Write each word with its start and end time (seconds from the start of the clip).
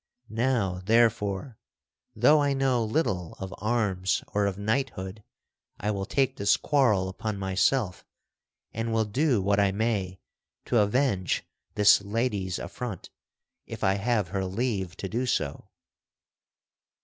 Now, 0.29 0.81
therefore, 0.83 1.59
though 2.15 2.41
I 2.41 2.53
know 2.53 2.83
little 2.83 3.33
of 3.33 3.53
arms 3.59 4.23
or 4.29 4.47
of 4.47 4.57
knighthood, 4.57 5.23
I 5.79 5.91
will 5.91 6.07
take 6.07 6.37
this 6.37 6.57
quarrel 6.57 7.07
upon 7.07 7.37
myself 7.37 8.03
and 8.73 8.91
will 8.91 9.05
do 9.05 9.43
what 9.43 9.59
I 9.59 9.71
may 9.71 10.19
to 10.65 10.79
avenge 10.79 11.43
this 11.75 12.01
lady's 12.01 12.57
affront, 12.57 13.11
if 13.67 13.83
I 13.83 13.93
have 13.93 14.29
her 14.29 14.43
leave 14.43 14.97
to 14.97 15.07
do 15.07 15.27
so." 15.27 15.69